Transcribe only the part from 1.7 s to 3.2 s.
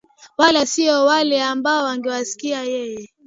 angewasikia yeye